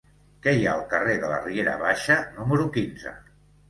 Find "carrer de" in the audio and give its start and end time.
0.95-1.31